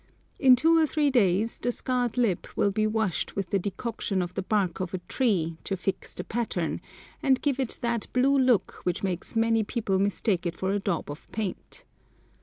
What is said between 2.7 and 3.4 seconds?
be washed